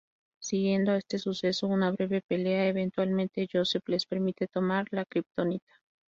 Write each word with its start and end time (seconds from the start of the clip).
Siguiendo 0.41 0.93
a 0.93 0.97
este 0.97 1.19
suceso 1.19 1.67
una 1.67 1.91
breve 1.91 2.23
pelea, 2.27 2.65
eventualmente, 2.67 3.47
Joseph 3.53 3.87
les 3.87 4.07
permite 4.07 4.47
tomar 4.47 4.87
la 4.89 5.05
kryptonita. 5.05 5.77